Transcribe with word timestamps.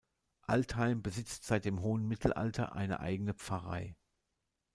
Altheim 0.47 1.03
besitzt 1.03 1.43
seit 1.45 1.63
dem 1.63 1.81
hohen 1.83 2.07
Mittelalter 2.07 2.73
eine 2.73 3.01
eigene 3.01 3.35
Pfarrei. 3.35 3.95